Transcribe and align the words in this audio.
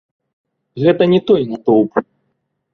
Гэта 0.85 1.03
не 1.13 1.21
той 1.29 1.47
натоўп. 1.53 2.05